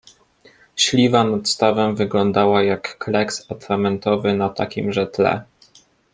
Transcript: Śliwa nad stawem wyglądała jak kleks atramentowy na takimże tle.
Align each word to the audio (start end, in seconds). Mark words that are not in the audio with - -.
Śliwa 0.75 1.23
nad 1.23 1.47
stawem 1.49 1.95
wyglądała 1.95 2.63
jak 2.63 2.97
kleks 2.97 3.51
atramentowy 3.51 4.33
na 4.33 4.49
takimże 4.49 5.07
tle. 5.07 5.43